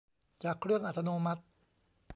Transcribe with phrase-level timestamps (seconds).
[0.43, 1.41] จากเครื่องอัตโนมัติ